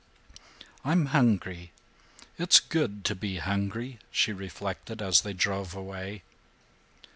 "I'm 0.83 1.05
hungry. 1.13 1.73
It's 2.39 2.59
good 2.59 3.05
to 3.05 3.13
be 3.13 3.37
hungry," 3.37 3.99
she 4.09 4.33
reflected, 4.33 4.99
as 4.99 5.21
they 5.21 5.33
drove 5.33 5.75
away. 5.75 6.23